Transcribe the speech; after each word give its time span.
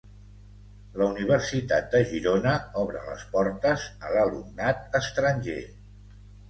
La 1.01 1.09
Universitat 1.15 1.91
de 1.97 2.01
Girona 2.13 2.55
obre 2.85 3.05
les 3.11 3.29
portes 3.37 3.87
a 4.09 4.17
l'alumnat 4.19 5.01
estranger. 5.03 5.65